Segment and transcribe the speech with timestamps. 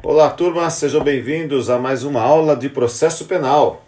[0.00, 3.84] Olá, turma, sejam bem-vindos a mais uma aula de processo penal.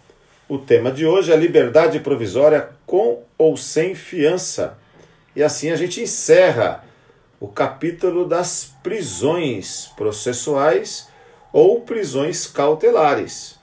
[0.48, 4.76] O tema de hoje é liberdade provisória com ou sem fiança.
[5.36, 6.84] E assim a gente encerra
[7.38, 11.08] o capítulo das prisões processuais
[11.52, 13.56] ou prisões cautelares.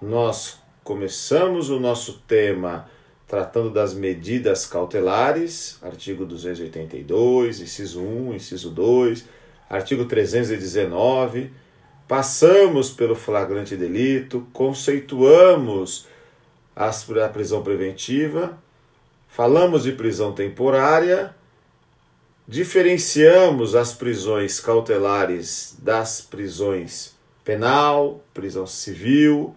[0.00, 2.88] Nós começamos o nosso tema
[3.26, 9.24] tratando das medidas cautelares, artigo 282, inciso 1, inciso 2,
[9.68, 11.63] artigo 319.
[12.06, 16.06] Passamos pelo flagrante delito, conceituamos
[16.76, 18.58] a prisão preventiva,
[19.28, 21.34] falamos de prisão temporária,
[22.46, 29.54] diferenciamos as prisões cautelares das prisões penal, prisão civil,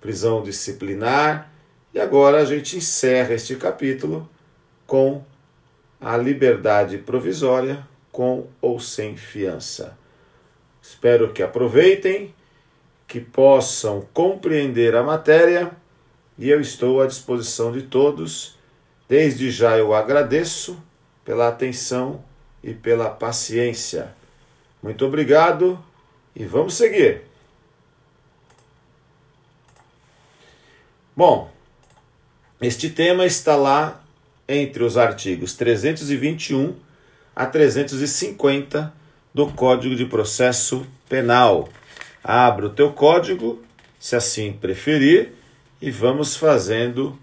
[0.00, 1.50] prisão disciplinar
[1.94, 4.28] e agora a gente encerra este capítulo
[4.86, 5.24] com
[6.00, 9.96] a liberdade provisória com ou sem fiança.
[10.88, 12.32] Espero que aproveitem,
[13.08, 15.72] que possam compreender a matéria
[16.38, 18.56] e eu estou à disposição de todos.
[19.08, 20.80] Desde já eu agradeço
[21.24, 22.24] pela atenção
[22.62, 24.14] e pela paciência.
[24.80, 25.84] Muito obrigado
[26.36, 27.22] e vamos seguir.
[31.16, 31.50] Bom,
[32.60, 34.04] este tema está lá
[34.48, 36.76] entre os artigos 321
[37.34, 39.05] a 350
[39.36, 41.68] do Código de Processo Penal.
[42.24, 43.62] Abra o teu código,
[44.00, 45.34] se assim preferir,
[45.78, 47.18] e vamos fazendo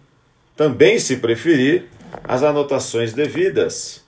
[0.55, 1.89] também, se preferir,
[2.23, 4.03] as anotações devidas,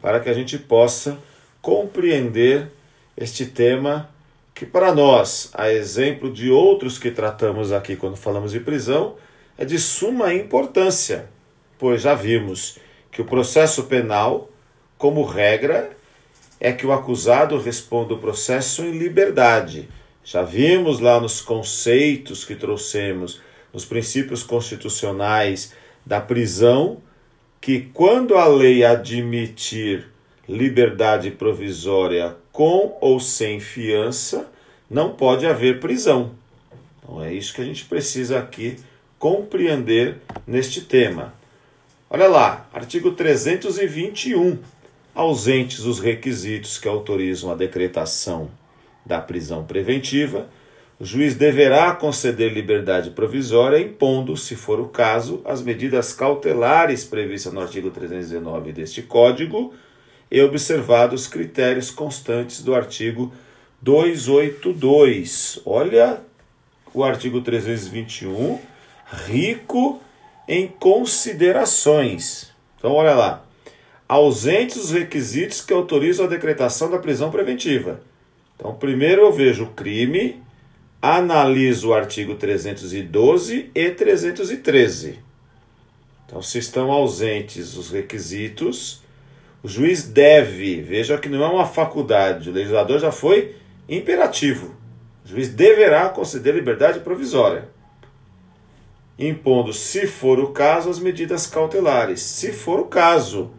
[0.00, 1.18] para que a gente possa
[1.60, 2.70] compreender
[3.16, 4.08] este tema
[4.54, 9.16] que para nós, a exemplo de outros que tratamos aqui quando falamos de prisão,
[9.58, 11.28] é de suma importância,
[11.76, 12.78] pois já vimos
[13.10, 14.48] que o processo penal,
[14.96, 15.97] como regra,
[16.60, 19.88] é que o acusado responda o processo em liberdade.
[20.24, 23.40] Já vimos lá nos conceitos que trouxemos,
[23.72, 25.72] nos princípios constitucionais
[26.04, 26.98] da prisão,
[27.60, 30.06] que quando a lei admitir
[30.48, 34.50] liberdade provisória com ou sem fiança,
[34.90, 36.32] não pode haver prisão.
[37.02, 38.76] Então é isso que a gente precisa aqui
[39.18, 40.16] compreender
[40.46, 41.34] neste tema.
[42.10, 44.58] Olha lá, artigo 321.
[45.18, 48.48] Ausentes os requisitos que autorizam a decretação
[49.04, 50.48] da prisão preventiva,
[51.00, 57.52] o juiz deverá conceder liberdade provisória, impondo, se for o caso, as medidas cautelares previstas
[57.52, 59.74] no artigo 319 deste Código
[60.30, 63.32] e observados os critérios constantes do artigo
[63.82, 65.60] 282.
[65.66, 66.20] Olha
[66.94, 68.60] o artigo 321
[69.26, 70.00] rico
[70.46, 72.52] em considerações.
[72.78, 73.47] Então, olha lá.
[74.08, 78.00] Ausentes os requisitos que autorizam a decretação da prisão preventiva.
[78.56, 80.42] Então, primeiro eu vejo o crime,
[81.00, 85.18] analiso o artigo 312 e 313.
[86.26, 89.02] Então, se estão ausentes os requisitos,
[89.62, 93.56] o juiz deve, veja que não é uma faculdade, o legislador já foi
[93.88, 94.74] imperativo.
[95.24, 97.68] O juiz deverá conceder liberdade provisória
[99.18, 102.20] impondo, se for o caso, as medidas cautelares.
[102.20, 103.50] Se for o caso,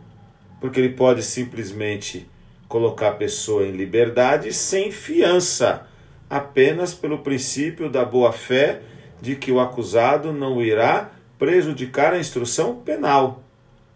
[0.59, 2.27] porque ele pode simplesmente
[2.67, 5.87] colocar a pessoa em liberdade sem fiança,
[6.29, 8.81] apenas pelo princípio da boa-fé
[9.21, 13.43] de que o acusado não irá prejudicar a instrução penal.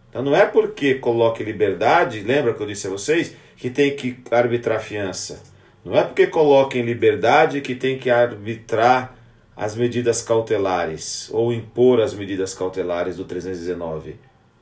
[0.10, 4.18] Então não é porque coloque liberdade, lembra que eu disse a vocês, que tem que
[4.32, 5.42] arbitrar fiança.
[5.84, 9.16] Não é porque coloque em liberdade que tem que arbitrar
[9.56, 14.16] as medidas cautelares ou impor as medidas cautelares do 319.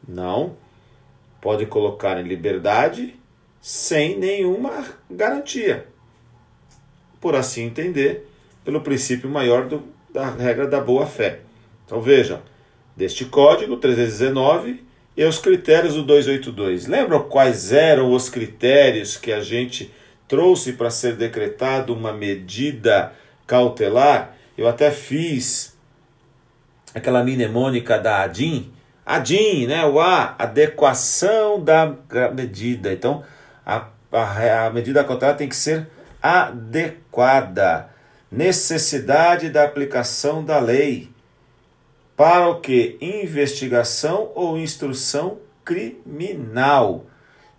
[0.07, 0.55] Não.
[1.41, 3.15] Pode colocar em liberdade
[3.59, 5.87] sem nenhuma garantia.
[7.19, 8.27] Por assim entender,
[8.63, 11.39] pelo princípio maior do, da regra da boa-fé.
[11.85, 12.41] Então vejam,
[12.95, 14.83] deste código 319
[15.15, 16.87] e os critérios do 282.
[16.87, 19.91] Lembram quais eram os critérios que a gente
[20.27, 23.13] trouxe para ser decretado uma medida
[23.45, 24.35] cautelar?
[24.57, 25.77] Eu até fiz
[26.93, 28.71] aquela mnemônica da ADIM.
[29.15, 29.85] ADIM, né?
[29.85, 31.93] O A, adequação da
[32.33, 32.91] medida.
[32.91, 33.23] Então,
[33.65, 35.87] a, a, a medida cautelar tem que ser
[36.21, 37.89] adequada.
[38.31, 41.09] Necessidade da aplicação da lei.
[42.15, 42.97] Para o que?
[43.01, 47.05] Investigação ou instrução criminal.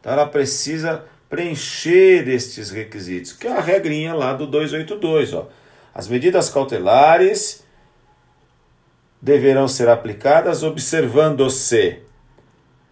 [0.00, 5.48] Então, ela precisa preencher estes requisitos, que é a regrinha lá do 282, ó
[5.94, 7.64] as medidas cautelares
[9.22, 12.00] deverão ser aplicadas observando-se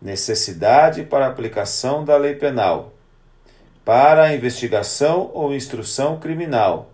[0.00, 2.92] necessidade para aplicação da lei penal,
[3.84, 6.92] para a investigação ou instrução criminal,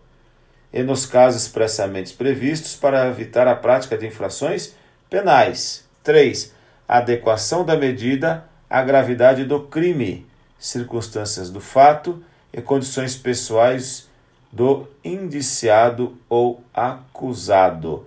[0.72, 4.74] e nos casos expressamente previstos para evitar a prática de infrações
[5.10, 5.84] penais.
[6.02, 6.54] 3.
[6.88, 10.26] Adequação da medida à gravidade do crime,
[10.58, 12.22] circunstâncias do fato
[12.52, 14.08] e condições pessoais
[14.50, 18.06] do indiciado ou acusado.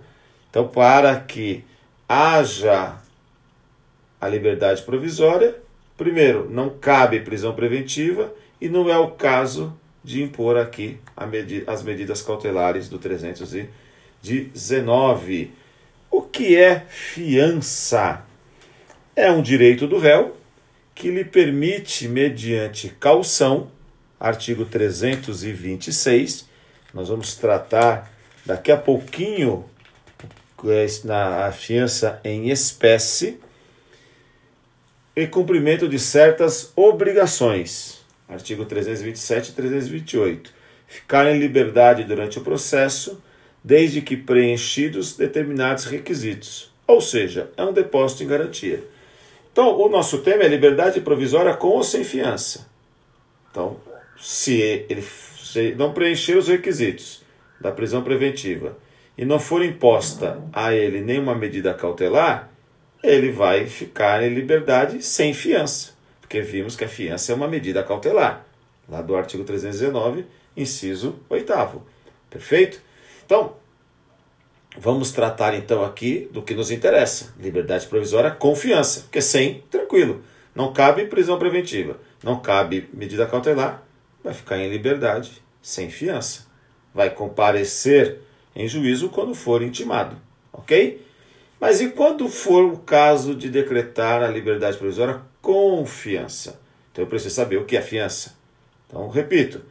[0.50, 1.64] Então, para que
[2.08, 2.96] haja
[4.20, 5.56] a liberdade provisória,
[5.96, 10.98] primeiro, não cabe prisão preventiva e não é o caso de impor aqui
[11.66, 15.52] as medidas cautelares do 319.
[16.10, 18.24] O que é fiança?
[19.14, 20.34] É um direito do réu
[20.94, 23.70] que lhe permite, mediante caução,
[24.18, 26.48] artigo 326,
[26.92, 28.12] nós vamos tratar
[28.44, 29.64] daqui a pouquinho
[31.04, 33.40] na fiança em espécie
[35.16, 38.04] e cumprimento de certas obrigações.
[38.28, 40.52] Artigo 327 e 328.
[40.86, 43.22] Ficar em liberdade durante o processo,
[43.62, 46.72] desde que preenchidos determinados requisitos.
[46.86, 48.84] Ou seja, é um depósito em garantia.
[49.52, 52.68] Então, o nosso tema é liberdade provisória com ou sem fiança.
[53.50, 53.76] Então,
[54.18, 57.22] se ele se não preencher os requisitos
[57.60, 58.76] da prisão preventiva
[59.20, 62.50] e não for imposta a ele nenhuma medida cautelar,
[63.02, 65.90] ele vai ficar em liberdade sem fiança,
[66.22, 68.46] porque vimos que a fiança é uma medida cautelar,
[68.88, 70.24] lá do artigo 319,
[70.56, 71.52] inciso 8
[72.30, 72.80] Perfeito?
[73.26, 73.56] Então,
[74.78, 80.24] vamos tratar então aqui do que nos interessa, liberdade provisória com fiança, porque sem, tranquilo,
[80.54, 83.82] não cabe prisão preventiva, não cabe medida cautelar,
[84.24, 86.48] vai ficar em liberdade sem fiança.
[86.92, 88.18] Vai comparecer
[88.54, 90.16] em juízo quando for intimado,
[90.52, 91.04] ok?
[91.60, 96.60] Mas e quando for o caso de decretar a liberdade provisória com fiança?
[96.90, 98.34] Então eu preciso saber o que é fiança.
[98.86, 99.62] Então, repito,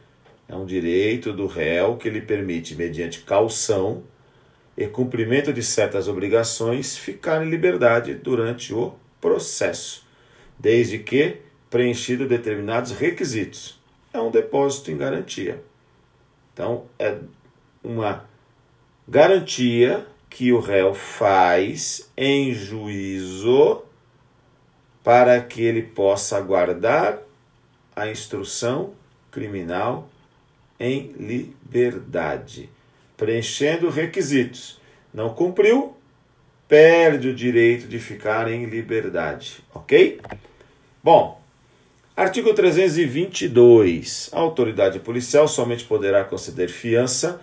[0.48, 4.02] é um direito do réu que lhe permite, mediante calção
[4.76, 10.06] e cumprimento de certas obrigações, ficar em liberdade durante o processo,
[10.58, 11.38] desde que
[11.68, 13.80] preenchido determinados requisitos
[14.12, 15.62] é um depósito em garantia.
[16.52, 17.16] Então, é
[17.82, 18.28] uma
[19.08, 23.82] garantia que o réu faz em juízo
[25.02, 27.18] para que ele possa guardar
[27.94, 28.94] a instrução
[29.30, 30.08] criminal
[30.78, 32.70] em liberdade,
[33.16, 34.80] preenchendo requisitos.
[35.12, 35.96] Não cumpriu,
[36.68, 40.20] perde o direito de ficar em liberdade, ok?
[41.02, 41.40] Bom,
[42.16, 44.30] Artigo 322.
[44.32, 47.40] A autoridade policial somente poderá conceder fiança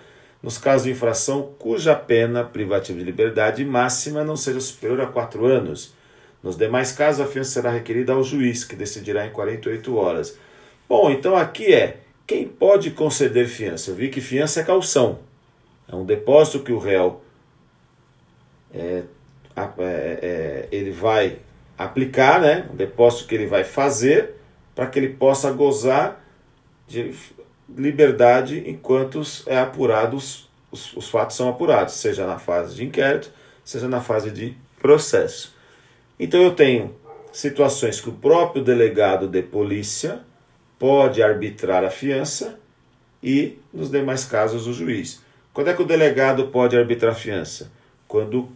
[0.48, 5.46] nos casos de infração cuja pena privativa de liberdade máxima não seja superior a quatro
[5.46, 5.94] anos.
[6.42, 10.40] Nos demais casos, a fiança será requerida ao juiz, que decidirá em 48 horas.
[10.88, 13.92] Bom, então aqui é quem pode conceder fiança.
[13.92, 15.20] Eu vi que fiança é calção.
[15.86, 17.22] É um depósito que o réu
[18.74, 19.04] é,
[19.54, 21.40] é, é, ele vai
[21.78, 22.70] aplicar, né?
[22.72, 24.36] um depósito que ele vai fazer
[24.74, 26.26] para que ele possa gozar
[26.88, 27.14] de
[27.75, 33.31] liberdade enquanto é apurados os, os fatos são apurados, seja na fase de inquérito,
[33.64, 35.56] seja na fase de processo.
[36.19, 36.96] Então eu tenho
[37.31, 40.22] situações que o próprio delegado de polícia
[40.80, 42.60] pode arbitrar a fiança
[43.22, 45.22] e, nos demais casos, o juiz.
[45.54, 47.72] Quando é que o delegado pode arbitrar a fiança?
[48.08, 48.50] Quando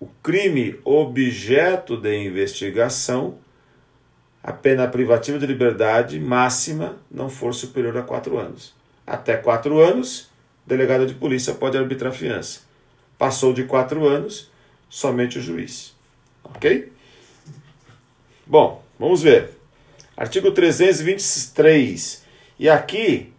[0.00, 3.38] o crime objeto de investigação
[4.46, 8.72] a pena privativa de liberdade máxima não for superior a quatro anos.
[9.04, 10.30] Até quatro anos,
[10.64, 12.60] delegado de polícia pode arbitrar fiança.
[13.18, 14.48] Passou de quatro anos,
[14.88, 15.96] somente o juiz.
[16.44, 16.92] Ok?
[18.46, 19.58] Bom, vamos ver.
[20.16, 22.24] Artigo 323.
[22.56, 23.32] E aqui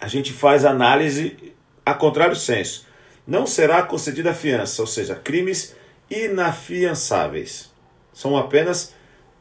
[0.00, 1.52] a gente faz análise
[1.84, 2.86] a contrário senso.
[3.26, 5.74] Não será concedida fiança, ou seja, crimes
[6.10, 7.70] inafiançáveis.
[8.12, 8.94] São apenas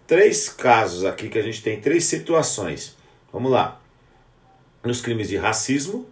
[0.08, 2.96] três casos aqui que a gente tem, três situações.
[3.32, 3.82] Vamos lá.
[4.84, 6.08] Nos crimes de racismo,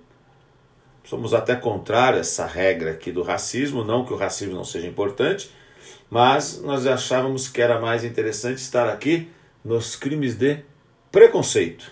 [1.03, 4.88] somos até contrário a essa regra aqui do racismo, não que o racismo não seja
[4.88, 5.51] importante,
[6.10, 9.29] mas nós achávamos que era mais interessante estar aqui
[9.63, 10.60] nos crimes de
[11.12, 11.91] preconceito.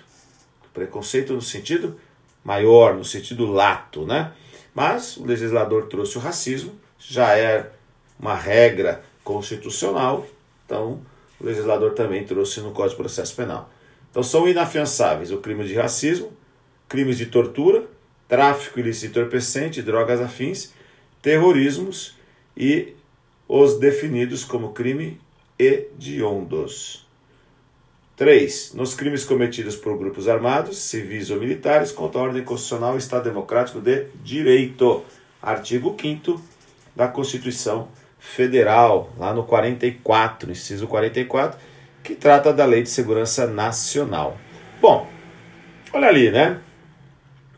[0.74, 2.00] Preconceito no sentido
[2.44, 4.32] maior, no sentido lato, né?
[4.74, 7.72] Mas o legislador trouxe o racismo, já é
[8.22, 10.28] uma regra constitucional,
[10.66, 11.02] então
[11.40, 13.70] o legislador também trouxe no Código de Processo Penal.
[14.12, 16.32] Então são inafiançáveis o crime de racismo,
[16.88, 17.86] crimes de tortura,
[18.28, 20.72] tráfico ilícito entorpecente, drogas afins,
[21.22, 22.16] terrorismos
[22.56, 22.94] e
[23.48, 25.20] os definidos como crime
[25.58, 27.08] hediondos.
[28.16, 28.74] 3.
[28.76, 33.24] Nos crimes cometidos por grupos armados, civis ou militares, contra a ordem constitucional e Estado
[33.24, 35.04] Democrático de Direito.
[35.42, 36.40] Artigo 5
[36.96, 37.88] da Constituição
[38.24, 41.60] Federal, lá no 44, inciso 44,
[42.04, 44.38] que trata da Lei de Segurança Nacional.
[44.80, 45.10] Bom,
[45.92, 46.60] olha ali, né?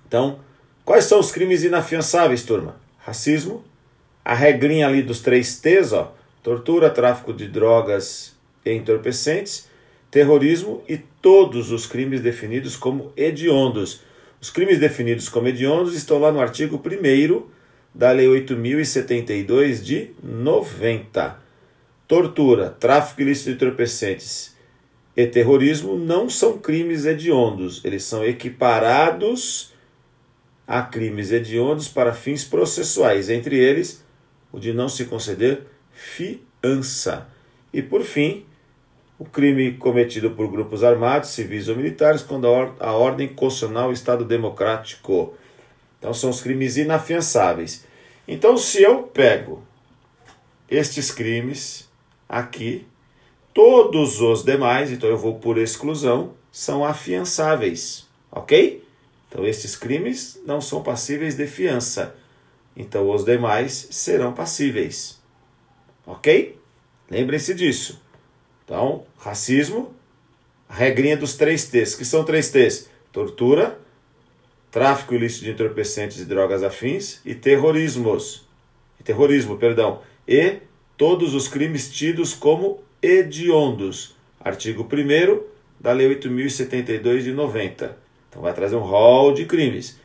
[0.08, 0.39] Então,
[0.86, 2.77] quais são os crimes inafiançáveis, turma?
[2.98, 3.62] Racismo,
[4.24, 8.34] a regrinha ali dos três T's, ó, tortura, tráfico de drogas
[8.65, 9.67] e entorpecentes,
[10.10, 14.01] terrorismo e todos os crimes definidos como hediondos.
[14.41, 17.43] Os crimes definidos como hediondos estão lá no artigo 1
[17.93, 21.39] da Lei 8072 de 90.
[22.07, 24.53] Tortura, tráfico ilícito de entorpecentes
[25.15, 29.71] e terrorismo não são crimes hediondos, eles são equiparados
[30.67, 34.03] a crimes hediondos para fins processuais, entre eles
[34.51, 37.27] o de não se conceder fiança.
[37.71, 38.45] E por fim,
[39.19, 44.25] o crime cometido por grupos armados, civis ou militares, quando a, ordem constitucional e Estado
[44.25, 45.35] democrático.
[46.03, 47.86] Então são os crimes inafiançáveis.
[48.27, 49.63] Então, se eu pego
[50.69, 51.89] estes crimes
[52.27, 52.86] aqui,
[53.53, 58.83] todos os demais, então eu vou por exclusão, são afiançáveis, ok?
[59.29, 62.13] Então, estes crimes não são passíveis de fiança.
[62.75, 65.22] Então, os demais serão passíveis,
[66.05, 66.60] ok?
[67.10, 68.01] Lembrem-se disso.
[68.65, 69.95] Então, racismo,
[70.67, 71.95] a regrinha dos três T's.
[71.95, 72.89] que são três T's?
[73.10, 73.79] Tortura,
[74.73, 78.43] tráfico ilícito de entorpecentes e drogas afins e terrorismos.
[79.03, 80.01] Terrorismo, perdão.
[80.27, 80.57] E
[80.97, 84.15] todos os crimes tidos como hediondos.
[84.39, 85.43] Artigo 1
[85.79, 87.95] da Lei 8072 de 90.
[88.27, 89.99] Então vai trazer um rol de crimes.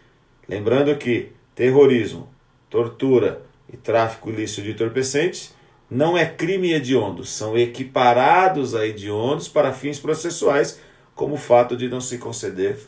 [0.47, 2.29] Lembrando que terrorismo,
[2.69, 3.41] tortura
[3.73, 5.55] e tráfico ilícito de entorpecentes
[5.91, 10.79] não é crime hediondo, são equiparados a hediondos para fins processuais,
[11.15, 12.79] como o fato de não se conceder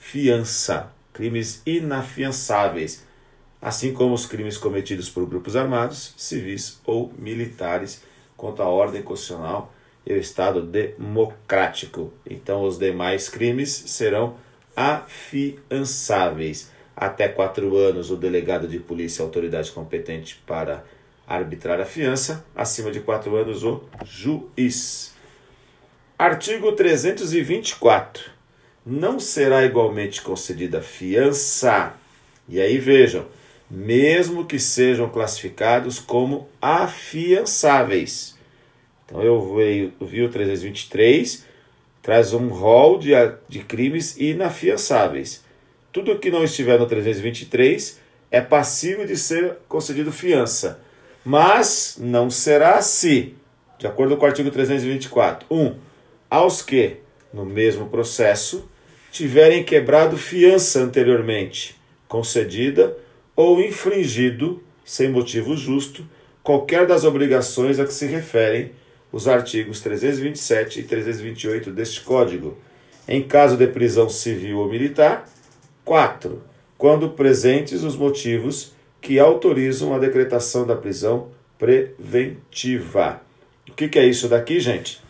[0.00, 3.06] fiança, crimes inafiançáveis,
[3.62, 8.02] assim como os crimes cometidos por grupos armados, civis ou militares
[8.36, 9.72] contra a ordem constitucional
[10.04, 12.12] e o Estado democrático.
[12.28, 14.36] Então, os demais crimes serão
[14.76, 16.70] afiançáveis.
[16.94, 20.84] Até quatro anos, o delegado de polícia, autoridade competente para
[21.26, 25.14] arbitrar a fiança, acima de quatro anos, o juiz.
[26.18, 28.33] Artigo 324.
[28.84, 31.94] Não será igualmente concedida fiança.
[32.48, 33.26] E aí vejam,
[33.70, 38.36] mesmo que sejam classificados como afiançáveis.
[39.06, 41.44] Então eu vi, vi o 323,
[42.02, 43.12] traz um rol de,
[43.48, 45.44] de crimes inafiançáveis.
[45.92, 48.00] Tudo que não estiver no 323
[48.30, 50.84] é passível de ser concedido fiança
[51.24, 53.34] mas não será se,
[53.78, 55.58] de acordo com o artigo 324, 1.
[55.58, 55.76] Um,
[56.28, 56.98] aos que,
[57.32, 58.68] no mesmo processo,
[59.14, 61.76] tiverem quebrado fiança anteriormente
[62.08, 62.96] concedida
[63.36, 66.04] ou infringido, sem motivo justo,
[66.42, 68.72] qualquer das obrigações a que se referem
[69.12, 72.58] os artigos 327 e 328 deste Código.
[73.06, 75.28] Em caso de prisão civil ou militar,
[75.84, 76.42] 4.
[76.76, 83.20] Quando presentes os motivos que autorizam a decretação da prisão preventiva.
[83.70, 85.00] O que, que é isso daqui, gente?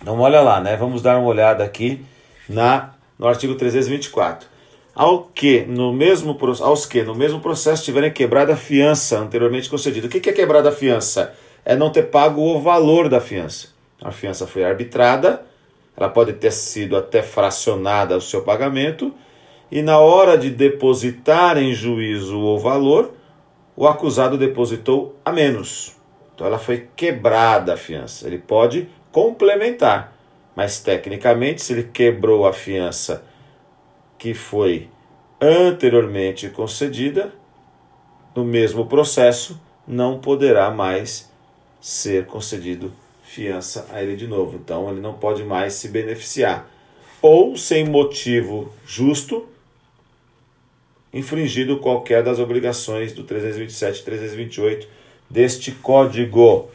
[0.00, 0.76] Então, olha lá, né?
[0.76, 2.04] Vamos dar uma olhada aqui
[2.48, 4.48] na, no artigo 324.
[4.94, 10.06] Ao que, no mesmo, aos que, no mesmo processo, tiverem quebrado a fiança anteriormente concedida.
[10.06, 11.34] O que, é quebrada a fiança?
[11.64, 13.68] É não ter pago o valor da fiança.
[14.02, 15.42] A fiança foi arbitrada,
[15.96, 19.12] ela pode ter sido até fracionada o seu pagamento,
[19.70, 23.12] e na hora de depositar em juízo o valor,
[23.76, 25.94] o acusado depositou a menos.
[26.34, 28.26] Então ela foi quebrada a fiança.
[28.26, 30.17] Ele pode complementar,
[30.58, 33.24] mas tecnicamente, se ele quebrou a fiança
[34.18, 34.88] que foi
[35.40, 37.32] anteriormente concedida,
[38.34, 41.30] no mesmo processo, não poderá mais
[41.80, 44.56] ser concedido fiança a ele de novo.
[44.56, 46.68] Então ele não pode mais se beneficiar.
[47.22, 49.46] Ou sem motivo justo,
[51.14, 54.88] infringido qualquer das obrigações do 327 e 328
[55.30, 56.68] deste código.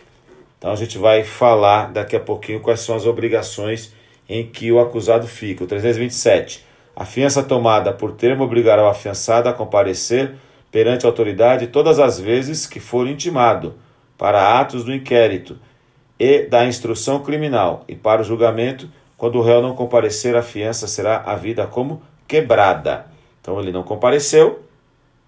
[0.63, 3.93] Então a gente vai falar daqui a pouquinho quais são as obrigações
[4.29, 5.65] em que o acusado fica.
[5.65, 6.63] O 327.
[6.95, 10.35] A fiança tomada por termo obrigará o afiançado a comparecer
[10.71, 13.75] perante a autoridade todas as vezes que for intimado
[14.17, 15.59] para atos do inquérito
[16.17, 20.87] e da instrução criminal e para o julgamento, quando o réu não comparecer, a fiança
[20.87, 23.07] será havida como quebrada.
[23.41, 24.63] Então ele não compareceu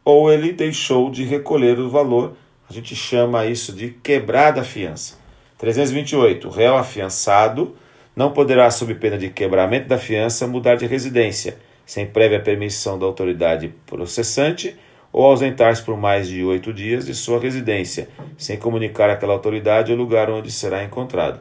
[0.06, 2.38] ou ele deixou de recolher o valor.
[2.70, 5.25] A gente chama isso de quebrada fiança.
[5.58, 6.48] 328.
[6.48, 7.76] O réu afiançado
[8.16, 13.06] não poderá, sob pena de quebramento da fiança, mudar de residência, sem prévia permissão da
[13.06, 14.76] autoridade processante,
[15.12, 19.96] ou ausentar-se por mais de oito dias de sua residência, sem comunicar àquela autoridade o
[19.96, 21.40] lugar onde será encontrado.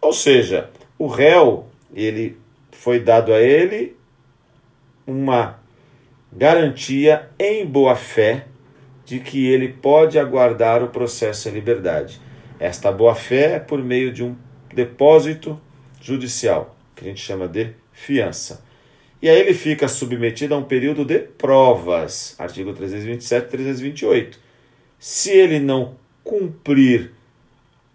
[0.00, 2.38] Ou seja, o réu, ele
[2.72, 3.96] foi dado a ele
[5.06, 5.58] uma
[6.32, 8.46] garantia em boa fé
[9.04, 12.20] de que ele pode aguardar o processo em liberdade.
[12.60, 14.36] Esta boa fé é por meio de um
[14.74, 15.58] depósito
[15.98, 18.62] judicial, que a gente chama de fiança.
[19.22, 24.38] E aí ele fica submetido a um período de provas, artigo 327 e 328.
[24.98, 27.12] Se ele não cumprir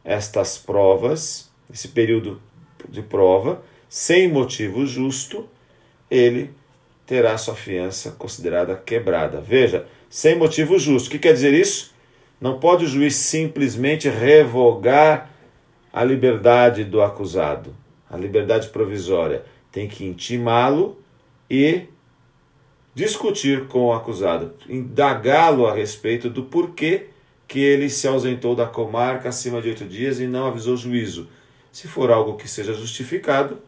[0.04, 2.42] estas provas, esse período
[2.90, 5.48] de prova, sem motivo justo,
[6.10, 6.52] ele
[7.06, 9.40] terá sua fiança considerada quebrada.
[9.42, 11.08] Veja, sem motivo justo.
[11.08, 11.95] O que quer dizer isso?
[12.40, 15.30] Não pode o juiz simplesmente revogar
[15.92, 17.76] a liberdade do acusado,
[18.10, 19.46] a liberdade provisória.
[19.72, 21.00] Tem que intimá-lo
[21.50, 21.86] e
[22.94, 27.08] discutir com o acusado, indagá-lo a respeito do porquê
[27.48, 31.30] que ele se ausentou da comarca acima de oito dias e não avisou o juízo.
[31.72, 33.60] Se for algo que seja justificado,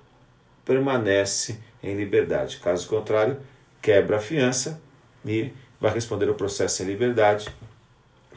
[0.65, 2.57] permanece em liberdade.
[2.57, 3.37] Caso contrário,
[3.81, 4.81] quebra a fiança
[5.25, 7.47] e vai responder o processo em liberdade,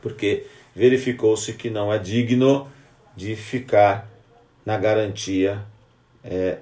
[0.00, 2.70] porque verificou-se que não é digno
[3.16, 4.08] de ficar
[4.64, 5.62] na garantia
[6.24, 6.58] é,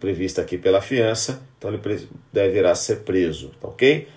[0.00, 4.08] prevista aqui pela fiança, então ele deverá ser preso, tá ok?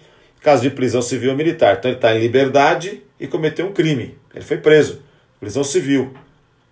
[0.41, 4.17] Caso de prisão civil ou militar, então ele está em liberdade e cometeu um crime,
[4.33, 5.01] ele foi preso,
[5.39, 6.13] prisão civil,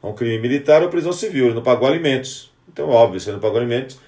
[0.02, 3.36] é um crime militar ou prisão civil, ele não pagou alimentos, então óbvio, se ele
[3.36, 4.00] não pagou alimentos,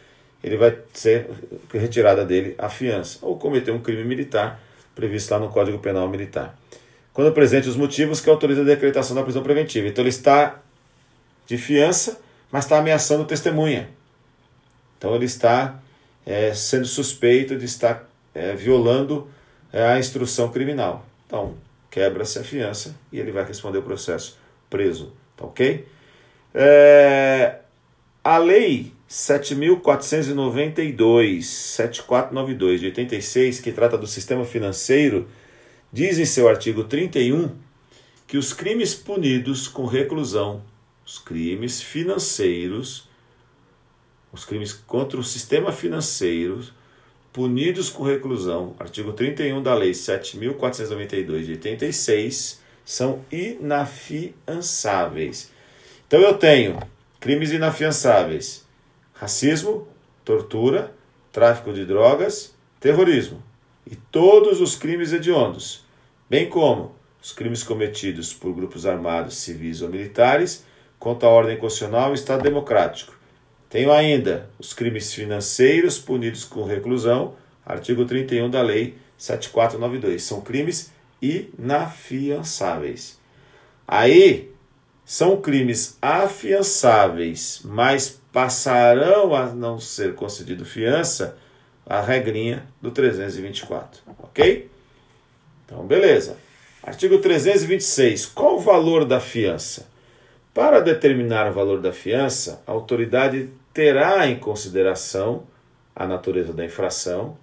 [0.42, 1.28] ele vai ser
[1.74, 4.62] retirada dele a fiança, ou cometer um crime militar
[5.00, 6.58] previsto lá no Código Penal Militar.
[7.14, 9.88] Quando presente os motivos que autoriza a decretação da prisão preventiva.
[9.88, 10.60] Então ele está
[11.48, 12.20] de fiança,
[12.52, 13.90] mas está ameaçando testemunha.
[14.98, 15.80] Então ele está
[16.26, 19.28] é, sendo suspeito de estar é, violando
[19.72, 21.06] é, a instrução criminal.
[21.26, 21.56] Então
[21.90, 24.38] quebra-se a fiança e ele vai responder o processo
[24.70, 25.14] preso.
[25.38, 25.88] Tá ok?
[26.54, 27.60] É,
[28.24, 35.28] a lei 7.492, 7492 de 86, que trata do sistema financeiro,
[35.92, 37.50] diz em seu artigo 31
[38.28, 40.62] que os crimes punidos com reclusão,
[41.04, 43.10] os crimes financeiros,
[44.32, 46.64] os crimes contra o sistema financeiro,
[47.34, 55.52] punidos com reclusão, artigo 31 da Lei 7.492 de 86, são inafiançáveis.
[56.06, 56.78] Então eu tenho
[57.20, 58.68] crimes inafiançáveis
[59.20, 59.88] racismo,
[60.24, 60.96] tortura,
[61.32, 63.44] tráfico de drogas, terrorismo
[63.86, 65.86] e todos os crimes hediondos,
[66.30, 70.66] bem como os crimes cometidos por grupos armados, civis ou militares
[70.98, 73.14] contra a ordem constitucional e Estado democrático.
[73.70, 80.24] Tenho ainda os crimes financeiros punidos com reclusão, artigo 31 da Lei 7492.
[80.24, 83.20] São crimes inafiançáveis.
[83.86, 84.50] Aí
[85.10, 91.36] são crimes afiançáveis, mas passarão a não ser concedido fiança
[91.84, 94.70] a regrinha do 324, ok?
[95.66, 96.38] Então, beleza.
[96.84, 98.28] Artigo 326.
[98.28, 99.88] Qual o valor da fiança?
[100.54, 105.42] Para determinar o valor da fiança, a autoridade terá em consideração
[105.96, 107.36] a natureza da infração,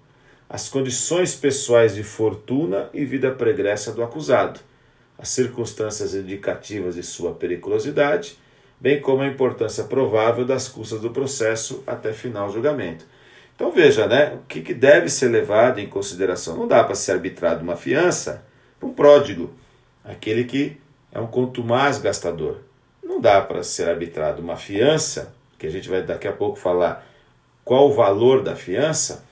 [0.49, 4.61] as condições pessoais de fortuna e vida pregressa do acusado,
[5.17, 8.37] as circunstâncias indicativas de sua periculosidade
[8.79, 13.05] bem como a importância provável das custas do processo até final julgamento.
[13.55, 16.55] Então veja, né, o que, que deve ser levado em consideração.
[16.55, 18.45] Não dá para ser arbitrado uma fiança
[18.79, 19.51] para um pródigo,
[20.05, 20.77] aquele que
[21.11, 22.57] é um contumaz gastador.
[23.03, 27.03] Não dá para ser arbitrado uma fiança, que a gente vai daqui a pouco falar
[27.65, 29.25] qual o valor da fiança,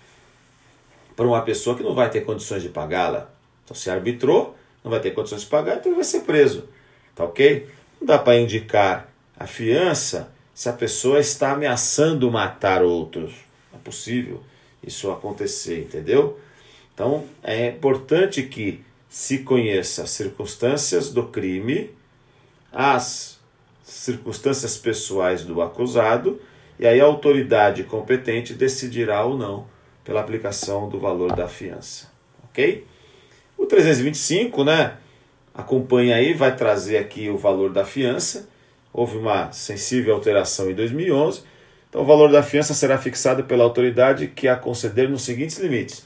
[1.15, 3.29] para uma pessoa que não vai ter condições de pagá-la.
[3.63, 6.69] Então se arbitrou, não vai ter condições de pagar, então ele vai ser preso.
[7.15, 7.67] Tá ok?
[7.99, 13.33] Não dá para indicar a fiança se a pessoa está ameaçando matar outros.
[13.73, 14.43] É possível
[14.85, 16.39] isso acontecer, entendeu?
[16.93, 21.89] Então é importante que se conheça as circunstâncias do crime,
[22.71, 23.39] as
[23.83, 26.39] circunstâncias pessoais do acusado,
[26.77, 29.65] e aí a autoridade competente decidirá ou não
[30.03, 32.11] pela aplicação do valor da fiança.
[32.43, 32.85] Ok?
[33.57, 34.97] O 325, né?
[35.53, 38.47] Acompanha aí, vai trazer aqui o valor da fiança
[38.95, 41.41] houve uma sensível alteração em 2011.
[41.89, 46.05] Então, o valor da fiança será fixado pela autoridade que a conceder nos seguintes limites: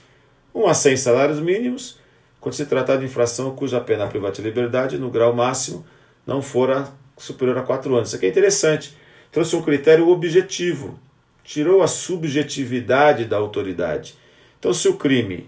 [0.55, 1.99] 1 a 100 salários mínimos,
[2.41, 5.85] quando se tratar de infração cuja pena privada de liberdade, no grau máximo,
[6.25, 8.09] não for superior a 4 anos.
[8.09, 8.97] Isso aqui é interessante.
[9.31, 10.99] trouxe um critério objetivo,
[11.43, 14.15] tirou a subjetividade da autoridade.
[14.57, 15.47] Então, se o crime,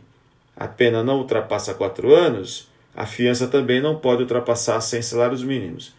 [0.55, 5.93] a pena não ultrapassa quatro anos, a fiança também não pode ultrapassar 100 salários mínimos.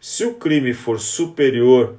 [0.00, 1.96] Se o crime for superior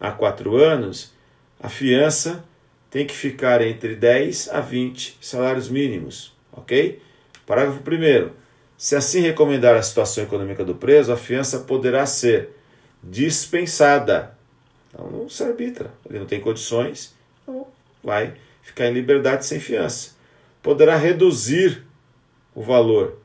[0.00, 1.12] a quatro anos,
[1.60, 2.44] a fiança
[2.90, 7.00] tem que ficar entre 10 a 20 salários mínimos, ok?
[7.46, 8.30] Parágrafo 1.
[8.76, 12.50] Se assim recomendar a situação econômica do preso, a fiança poderá ser
[13.02, 14.36] dispensada.
[14.92, 17.66] Então não se arbitra, ele não tem condições, então
[18.02, 20.13] vai ficar em liberdade sem fiança.
[20.64, 21.84] Poderá reduzir
[22.54, 23.18] o valor.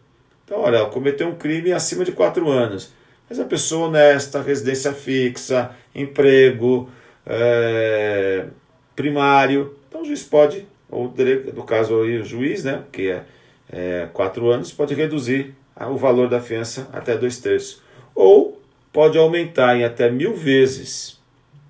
[0.44, 2.94] Então, olha, cometeu um crime acima de 4 anos,
[3.30, 6.90] mas a pessoa honesta, residência fixa, emprego,
[7.26, 8.48] é,
[8.94, 9.78] primário.
[9.88, 11.14] Então o juiz pode, ou
[11.56, 13.24] no caso aí, o juiz, né, que é,
[13.72, 17.82] é quatro anos, pode reduzir o valor da fiança até dois terços.
[18.14, 21.18] Ou pode aumentar em até mil vezes,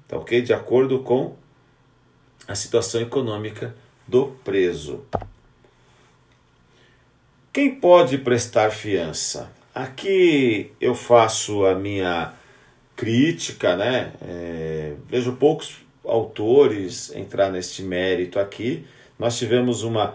[0.08, 0.42] tá ok?
[0.42, 1.36] De acordo com
[2.48, 3.76] a situação econômica
[4.08, 5.06] do preso.
[7.52, 9.50] Quem pode prestar fiança?
[9.74, 12.32] Aqui eu faço a minha
[12.96, 14.14] crítica, né?
[14.22, 18.86] É, vejo poucos autores entrar neste mérito aqui.
[19.18, 20.14] Nós tivemos uma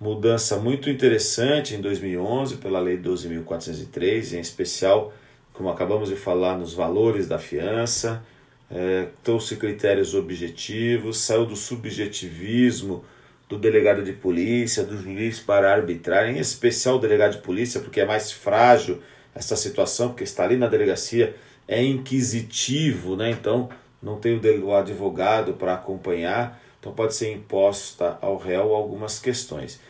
[0.00, 5.12] mudança muito interessante em 2011 pela Lei 12.403, em especial,
[5.52, 8.22] como acabamos de falar, nos valores da fiança,
[8.70, 13.04] é, trouxe critérios objetivos, saiu do subjetivismo
[13.48, 18.00] do delegado de polícia, do juiz para arbitrar, em especial o delegado de polícia, porque
[18.00, 19.00] é mais frágil
[19.34, 21.34] essa situação, porque está ali na delegacia
[21.68, 23.30] é inquisitivo, né?
[23.30, 23.68] então
[24.00, 29.80] não tem o advogado para acompanhar, então pode ser imposta ao réu algumas questões.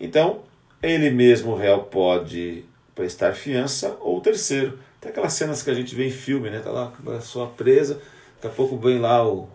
[0.00, 0.42] Então,
[0.82, 4.78] ele mesmo, o réu, pode prestar fiança ou terceiro.
[5.00, 6.60] Tem aquelas cenas que a gente vê em filme, né?
[6.60, 8.00] Tá lá a pessoa presa,
[8.36, 9.48] daqui a pouco vem lá o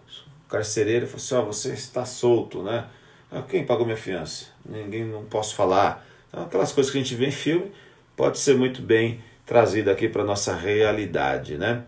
[0.47, 2.85] carcereiro e fala assim, ó, oh, você está solto, né?
[3.33, 4.45] Ah, quem pagou minha fiança?
[4.63, 6.05] Ninguém, não posso falar.
[6.29, 7.71] Então, aquelas coisas que a gente vê em filme,
[8.15, 11.57] pode ser muito bem trazida aqui para a nossa realidade.
[11.57, 11.83] Né?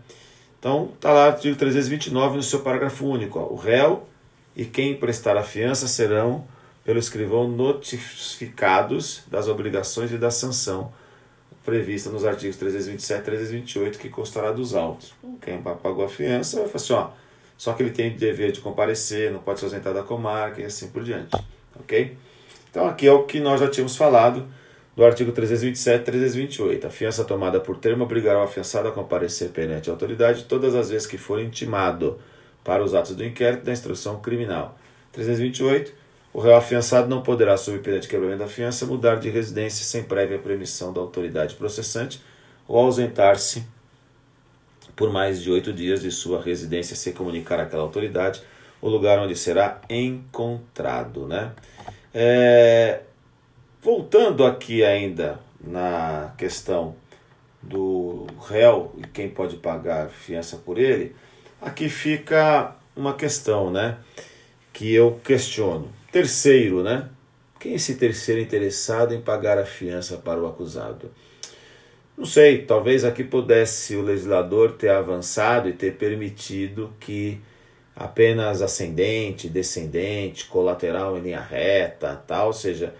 [0.58, 3.38] Então, está lá o artigo 329 no seu parágrafo único.
[3.38, 4.08] Ó, o réu
[4.56, 6.44] e quem prestar a fiança serão,
[6.84, 10.92] pelo escrivão, notificados das obrigações e da sanção
[11.64, 15.14] prevista nos artigos 327 e 328, que constará dos autos.
[15.42, 17.10] Quem pagou a fiança vai falar assim, ó,
[17.56, 20.64] só que ele tem o dever de comparecer, não pode se ausentar da comarca e
[20.64, 21.36] assim por diante.
[21.80, 22.16] Ok?
[22.70, 24.46] Então aqui é o que nós já tínhamos falado
[24.94, 26.86] do artigo 327 e 328.
[26.86, 30.90] A fiança tomada por termo obrigará o afiançado a comparecer perante a autoridade todas as
[30.90, 32.18] vezes que for intimado
[32.64, 34.78] para os atos do inquérito da instrução criminal.
[35.12, 35.92] 328.
[36.32, 40.02] O réu afiançado não poderá, sob pena de quebramento da fiança, mudar de residência sem
[40.02, 42.22] prévia permissão da autoridade processante
[42.68, 43.64] ou ausentar-se
[44.96, 48.42] por mais de oito dias de sua residência sem comunicar àquela autoridade
[48.80, 51.26] o lugar onde será encontrado.
[51.26, 51.52] Né?
[52.12, 53.00] É,
[53.86, 56.96] Voltando aqui ainda na questão
[57.62, 61.14] do réu e quem pode pagar fiança por ele,
[61.62, 63.98] aqui fica uma questão, né?
[64.72, 65.88] Que eu questiono.
[66.10, 67.08] Terceiro, né?
[67.60, 71.12] Quem é esse terceiro interessado em pagar a fiança para o acusado?
[72.16, 77.38] Não sei, talvez aqui pudesse o legislador ter avançado e ter permitido que
[77.94, 82.94] apenas ascendente, descendente, colateral em linha reta, tal, ou seja,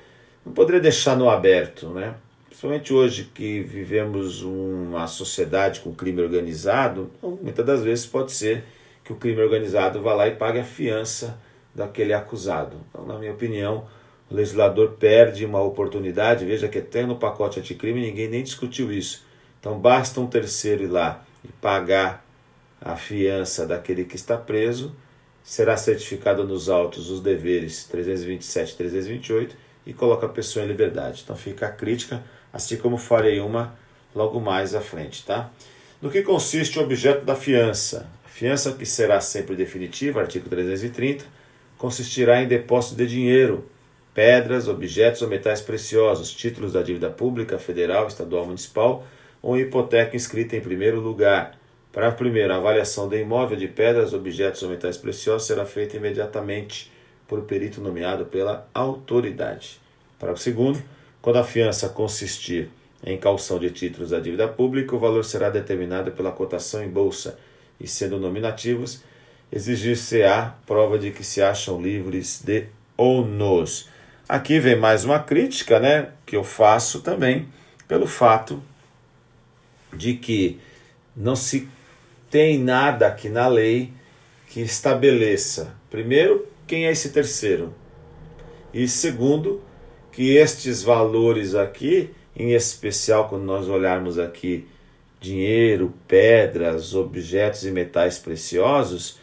[0.44, 2.14] não poderia deixar no aberto, né?
[2.46, 8.64] Principalmente hoje que vivemos uma sociedade com crime organizado, muitas das vezes pode ser
[9.05, 11.38] que o crime organizado vá lá e pague a fiança
[11.74, 12.76] daquele acusado.
[12.88, 13.87] Então, na minha opinião,
[14.31, 16.45] o legislador perde uma oportunidade.
[16.45, 19.25] Veja que até no pacote anticrime ninguém nem discutiu isso.
[19.61, 22.27] Então, basta um terceiro ir lá e pagar
[22.81, 24.95] a fiança daquele que está preso,
[25.43, 31.23] será certificado nos autos os deveres 327 e 328 e coloca a pessoa em liberdade.
[31.25, 33.77] Então fica a crítica, assim como farei uma
[34.15, 35.51] logo mais à frente, tá?
[36.01, 38.09] No que consiste o objeto da fiança?
[38.25, 41.25] A fiança que será sempre definitiva, artigo 330,
[41.79, 43.65] consistirá em depósito de dinheiro,
[44.16, 49.07] pedras, objetos ou metais preciosos, títulos da dívida pública, federal, estadual, municipal
[49.42, 51.59] ou hipoteca inscrita em primeiro lugar.
[51.92, 55.98] Para a primeira, a avaliação do imóvel de pedras, objetos ou metais preciosos será feita
[55.98, 56.90] imediatamente
[57.29, 59.79] por perito nomeado pela autoridade.
[60.18, 60.83] Para segundo,
[61.20, 62.70] quando a fiança consistir
[63.05, 67.38] em calção de títulos da dívida pública, o valor será determinado pela cotação em bolsa
[67.79, 69.02] e, sendo nominativos,
[69.52, 72.64] exigir-se-á prova de que se acham livres de
[72.96, 73.94] ônus.
[74.29, 77.47] Aqui vem mais uma crítica, né, que eu faço também
[77.87, 78.61] pelo fato
[79.93, 80.59] de que
[81.17, 81.69] não se
[82.29, 83.93] tem nada aqui na lei
[84.49, 87.73] que estabeleça, primeiro, quem é esse terceiro,
[88.75, 89.62] e segundo,
[90.11, 94.67] que estes valores aqui, em especial quando nós olharmos aqui
[95.21, 99.21] dinheiro, pedras, objetos e metais preciosos,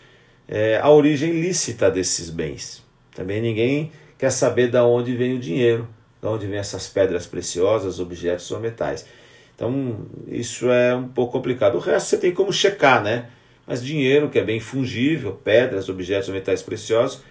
[0.48, 2.82] é, a origem lícita desses bens.
[3.14, 3.92] Também ninguém
[4.24, 5.86] quer saber de onde vem o dinheiro,
[6.22, 9.06] de onde vem essas pedras preciosas, objetos ou metais.
[9.54, 11.76] Então, isso é um pouco complicado.
[11.76, 13.28] O resto você tem como checar, né?
[13.68, 17.22] Mas dinheiro, que é bem fungível, pedras, objetos ou metais preciosos.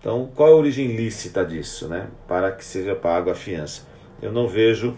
[0.00, 2.08] Então, qual é a origem lícita disso, né?
[2.26, 3.86] Para que seja pago a fiança.
[4.20, 4.96] Eu não vejo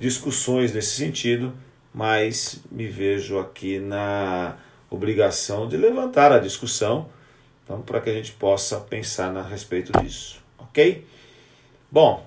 [0.00, 1.52] discussões nesse sentido,
[1.92, 4.56] mas me vejo aqui na
[4.88, 7.10] obrigação de levantar a discussão,
[7.62, 10.45] então, para que a gente possa pensar a respeito disso,
[10.76, 11.06] ok?
[11.90, 12.26] Bom,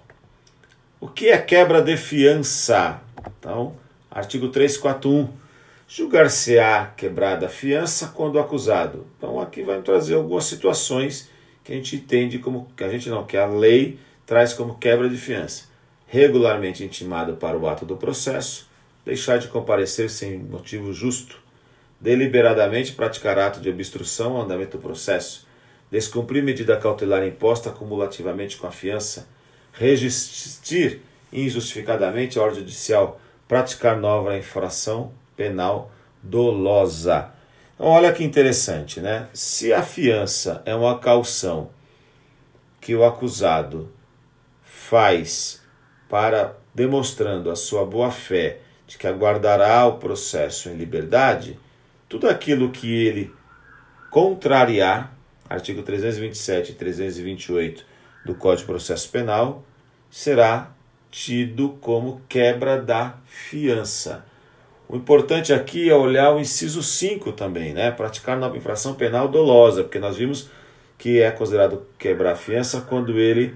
[0.99, 2.99] o que é quebra de fiança?
[3.39, 3.75] Então,
[4.09, 5.29] artigo 341.
[5.87, 9.05] Julgar-se-á quebrada a fiança quando acusado.
[9.17, 11.29] Então, aqui vai trazer algumas situações
[11.63, 15.07] que a gente entende como, que a gente não, que a lei traz como quebra
[15.07, 15.65] de fiança.
[16.07, 18.67] Regularmente intimado para o ato do processo,
[19.05, 21.37] deixar de comparecer sem motivo justo,
[22.01, 25.47] deliberadamente praticar ato de obstrução ao andamento do processo,
[25.91, 29.27] descumprir medida cautelar imposta cumulativamente com a fiança,
[29.73, 37.31] resistir injustificadamente a ordem judicial, praticar nova infração penal dolosa.
[37.75, 39.27] Então, olha que interessante, né?
[39.33, 41.69] Se a fiança é uma calção
[42.81, 43.91] que o acusado
[44.61, 45.61] faz
[46.09, 51.59] para demonstrando a sua boa fé de que aguardará o processo em liberdade,
[52.07, 53.31] tudo aquilo que ele
[54.09, 55.13] contrariar,
[55.49, 57.85] artigo 327 e 328
[58.25, 59.63] do Código de Processo Penal,
[60.09, 60.71] será
[61.09, 64.25] tido como quebra da fiança.
[64.87, 67.91] O importante aqui é olhar o inciso 5 também, né?
[67.91, 70.49] Praticar nova infração penal dolosa, porque nós vimos
[70.97, 73.55] que é considerado quebrar a fiança quando ele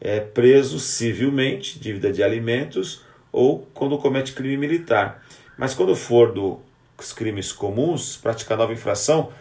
[0.00, 5.24] é preso civilmente, dívida de alimentos, ou quando comete crime militar.
[5.56, 6.60] Mas quando for do
[6.98, 9.32] os crimes comuns, praticar nova infração,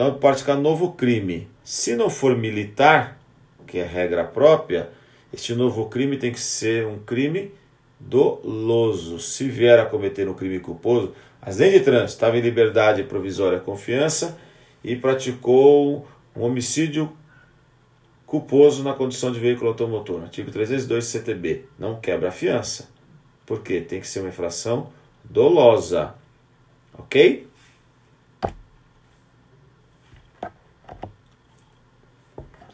[0.00, 1.46] então praticar novo crime.
[1.62, 3.20] Se não for militar,
[3.66, 4.88] que é regra própria,
[5.30, 7.52] este novo crime tem que ser um crime
[7.98, 9.18] doloso.
[9.18, 14.38] Se vier a cometer um crime culposo, acidente de trânsito, estava em liberdade provisória confiança
[14.82, 17.12] e praticou um homicídio
[18.24, 20.22] culposo na condição de veículo automotor.
[20.22, 21.66] Artigo 302 CTB.
[21.78, 22.88] Não quebra a fiança.
[23.44, 23.82] Por quê?
[23.82, 24.88] Tem que ser uma infração
[25.22, 26.14] dolosa.
[26.98, 27.49] Ok?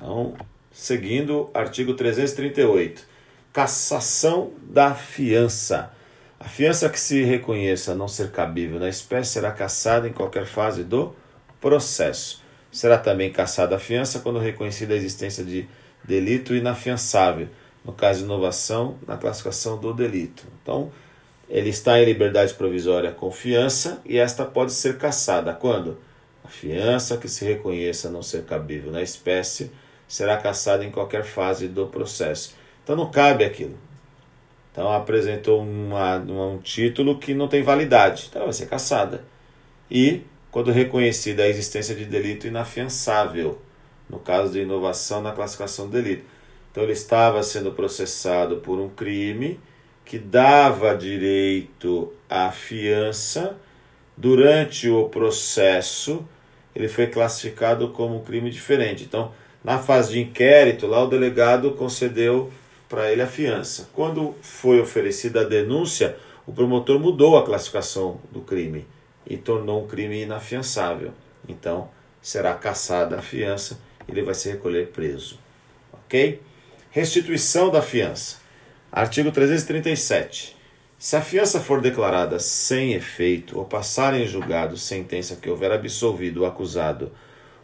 [0.07, 0.35] Então,
[0.71, 3.05] seguindo, artigo 338.
[3.53, 5.91] Cassação da fiança.
[6.39, 10.85] A fiança que se reconheça não ser cabível na espécie será cassada em qualquer fase
[10.85, 11.13] do
[11.61, 12.41] processo.
[12.71, 15.67] Será também cassada a fiança quando reconhecida a existência de
[16.05, 17.49] delito inafiançável,
[17.85, 20.45] no caso de inovação na classificação do delito.
[20.63, 20.93] Então,
[21.49, 25.99] ele está em liberdade provisória com fiança e esta pode ser cassada quando
[26.45, 29.73] a fiança que se reconheça não ser cabível na espécie
[30.09, 32.55] será cassada em qualquer fase do processo.
[32.83, 33.79] Então não cabe aquilo.
[34.73, 39.25] Então apresentou uma, um título que não tem validade, então vai ser cassada.
[39.91, 43.59] E quando reconhecida a existência de delito inafiançável,
[44.09, 46.25] no caso de inovação na classificação do delito.
[46.71, 49.59] Então ele estava sendo processado por um crime
[50.05, 53.57] que dava direito à fiança,
[54.17, 56.25] durante o processo
[56.77, 59.03] ele foi classificado como um crime diferente.
[59.03, 59.33] Então,
[59.67, 62.53] na fase de inquérito, lá o delegado concedeu
[62.89, 63.91] para ele a fiança.
[63.93, 68.87] Quando foi oferecida a denúncia, o promotor mudou a classificação do crime
[69.29, 71.11] e tornou um crime inafiançável.
[71.49, 71.89] Então,
[72.23, 75.37] será cassada a fiança e ele vai se recolher preso.
[75.93, 76.41] Ok?
[76.93, 78.37] Restituição da fiança.
[78.93, 80.57] Artigo 337.
[80.97, 86.43] Se a fiança for declarada sem efeito ou passar em julgado sentença que houver absolvido
[86.43, 87.11] o acusado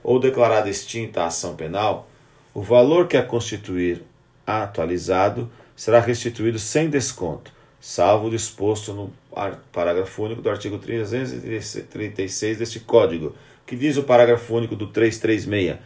[0.02, 2.08] ou declarada extinta a ação penal,
[2.54, 4.02] o valor que a constituir
[4.46, 9.12] atualizado será restituído sem desconto, salvo o disposto no
[9.72, 13.34] parágrafo único do artigo 336 deste Código,
[13.66, 15.78] que diz o parágrafo único do 336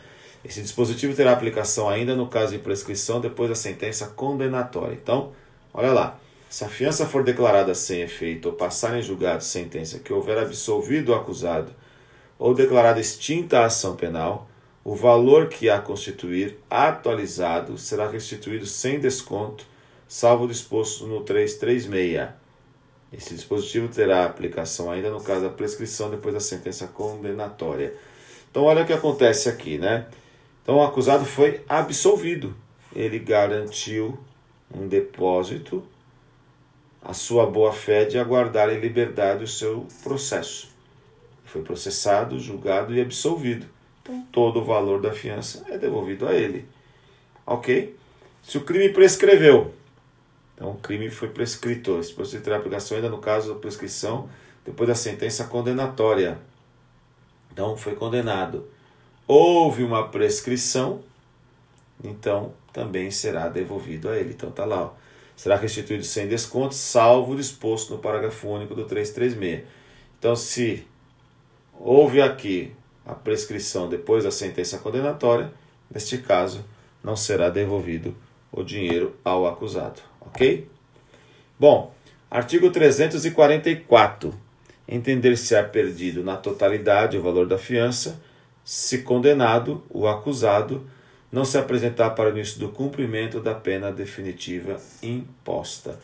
[0.47, 4.95] esse dispositivo terá aplicação ainda no caso de prescrição depois da sentença condenatória.
[4.95, 5.33] Então,
[5.75, 6.21] olha lá.
[6.49, 11.11] Se a fiança for declarada sem efeito ou passar em julgado sentença que houver absolvido
[11.11, 11.73] o acusado
[12.39, 14.49] ou declarada extinta a ação penal,
[14.85, 19.67] o valor que a constituir atualizado será restituído sem desconto,
[20.07, 22.29] salvo disposto no 336.
[23.13, 27.95] Esse dispositivo terá aplicação ainda no caso da prescrição depois da sentença condenatória.
[28.51, 30.07] Então olha o que acontece aqui, né?
[30.63, 32.55] Então o acusado foi absolvido.
[32.95, 34.19] Ele garantiu
[34.75, 35.83] um depósito,
[37.03, 40.76] a sua boa-fé de aguardar em liberdade o seu processo.
[41.47, 43.67] Foi processado, julgado e absolvido.
[44.03, 46.69] Então todo o valor da fiança é devolvido a ele.
[47.47, 47.97] Ok?
[48.43, 49.73] Se o crime prescreveu,
[50.55, 51.99] então o crime foi prescrito.
[51.99, 54.29] Esse processo terá aplicação ainda no caso da prescrição
[54.65, 56.39] depois da sentença condenatória.
[57.53, 58.69] Então foi condenado.
[59.27, 61.03] Houve uma prescrição,
[62.03, 64.31] então também será devolvido a ele.
[64.31, 64.91] Então tá lá, ó.
[65.37, 69.65] será restituído sem desconto, salvo o disposto no parágrafo único do 336.
[70.19, 70.87] Então se
[71.81, 72.73] houve aqui
[73.05, 75.53] a prescrição depois da sentença condenatória,
[75.91, 76.65] neste caso
[77.03, 78.17] não será devolvido
[78.51, 80.69] o dinheiro ao acusado, ok?
[81.59, 81.95] Bom,
[82.31, 84.35] artigo 344.
[84.89, 88.21] Entender-se-á perdido na totalidade o valor da fiança,
[88.65, 90.87] se condenado, o acusado,
[91.31, 95.99] não se apresentar para o início do cumprimento da pena definitiva imposta.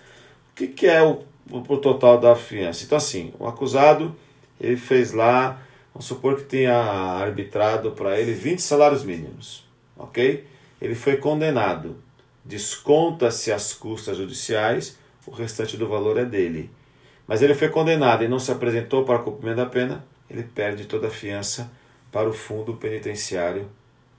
[0.50, 2.84] O que, que é o, o, total da fiança?
[2.84, 4.14] Então, assim, o acusado
[4.62, 5.60] ele fez lá,
[5.92, 10.46] vamos supor que tenha arbitrado para ele 20 salários mínimos, ok?
[10.80, 11.96] Ele foi condenado,
[12.44, 16.70] desconta-se as custas judiciais, o restante do valor é dele.
[17.26, 21.08] Mas ele foi condenado e não se apresentou para cumprimento da pena, ele perde toda
[21.08, 21.70] a fiança
[22.10, 23.68] para o fundo penitenciário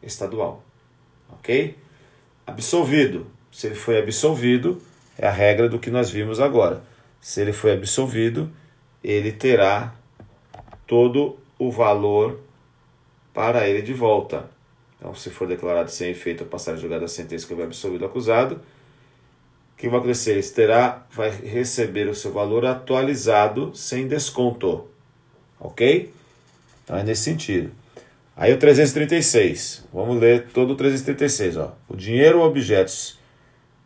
[0.02, 0.64] estadual
[1.34, 1.76] ok?
[2.46, 3.28] Absolvido.
[3.52, 4.82] Se ele foi absolvido,
[5.18, 6.82] é a regra do que nós vimos agora.
[7.22, 8.52] Se ele foi absolvido,
[9.04, 9.94] ele terá
[10.88, 12.40] todo o valor
[13.34, 14.50] para ele de volta.
[14.98, 18.06] Então, se for declarado sem efeito a passagem julgada a sentença que houver absolvido o
[18.06, 18.62] acusado,
[19.74, 20.32] o que vai acontecer?
[20.32, 24.88] Ele terá, vai receber o seu valor atualizado sem desconto.
[25.60, 26.14] Ok?
[26.84, 27.72] Então é nesse sentido.
[28.36, 29.84] Aí o 336.
[29.94, 31.58] Vamos ler todo o 336.
[31.58, 31.74] Ó.
[31.88, 33.20] O dinheiro ou objetos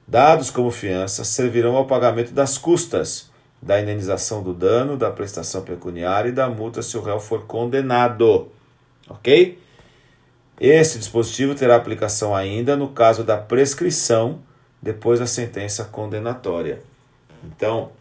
[0.08, 3.30] dados como fiança servirão ao pagamento das custas
[3.62, 8.50] da indenização do dano, da prestação pecuniária e da multa se o réu for condenado.
[9.10, 9.60] Ok?
[10.60, 14.42] Esse dispositivo terá aplicação ainda no caso da prescrição
[14.82, 16.82] depois da sentença condenatória.
[17.44, 17.92] Então,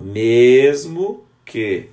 [0.00, 1.88] mesmo que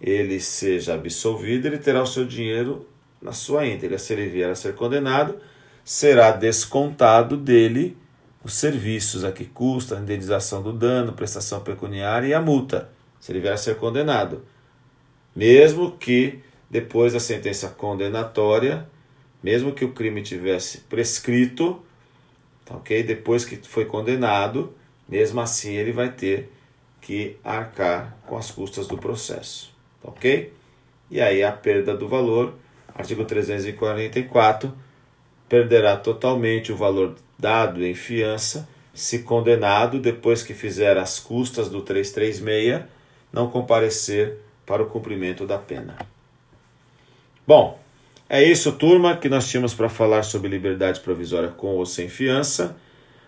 [0.00, 2.86] ele seja absolvido, ele terá o seu dinheiro
[3.20, 3.98] na sua íntegra.
[3.98, 5.38] Se ele vier a ser condenado,
[5.84, 7.96] será descontado dele
[8.44, 13.32] os serviços a que custa, a indenização do dano, prestação pecuniária e a multa, se
[13.32, 14.44] ele vier a ser condenado.
[15.34, 18.88] Mesmo que depois da sentença condenatória,
[19.42, 21.82] mesmo que o crime tivesse prescrito,
[22.64, 23.02] tá ok?
[23.02, 24.74] Depois que foi condenado,
[25.08, 26.52] mesmo assim ele vai ter
[27.00, 30.52] que arcar com as custas do processo ok?
[31.10, 32.54] E aí a perda do valor,
[32.94, 34.72] artigo 344,
[35.48, 41.82] perderá totalmente o valor dado em fiança se condenado depois que fizer as custas do
[41.82, 42.82] 336
[43.32, 45.96] não comparecer para o cumprimento da pena.
[47.46, 47.78] Bom,
[48.28, 52.76] é isso, turma, que nós tínhamos para falar sobre liberdade provisória com ou sem fiança.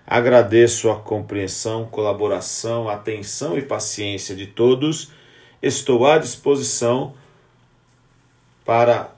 [0.07, 5.11] Agradeço a compreensão, colaboração, atenção e paciência de todos
[5.62, 7.14] Estou à disposição
[8.64, 9.12] para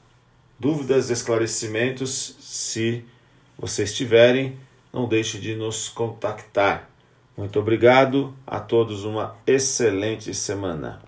[0.59, 3.05] dúvidas, esclarecimentos, se
[3.59, 4.59] vocês tiverem,
[4.93, 6.89] não deixe de nos contactar.
[7.37, 11.08] Muito obrigado a todos, uma excelente semana.